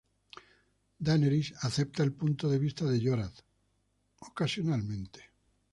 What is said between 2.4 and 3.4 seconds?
de vista de Jorah,